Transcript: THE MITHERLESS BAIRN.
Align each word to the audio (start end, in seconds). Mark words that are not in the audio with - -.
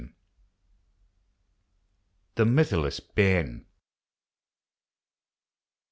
THE 2.33 2.43
MITHERLESS 2.47 2.99
BAIRN. 3.01 3.67